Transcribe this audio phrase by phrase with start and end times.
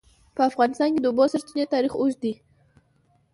[0.35, 2.33] په افغانستان کې د د اوبو سرچینې تاریخ اوږد دی.